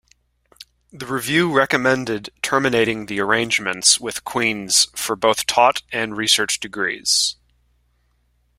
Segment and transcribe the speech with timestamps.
[0.91, 7.35] The review recommended terminating the arrangements with Queen's for both taught and research degrees.